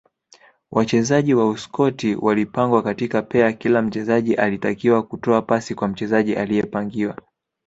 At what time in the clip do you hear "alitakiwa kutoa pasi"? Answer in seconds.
4.35-5.75